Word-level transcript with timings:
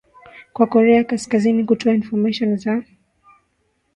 kwa 0.53 0.67
korea 0.67 1.03
kaskazini 1.03 1.63
kutoa 1.65 1.93
information 1.93 2.57
za 2.57 2.83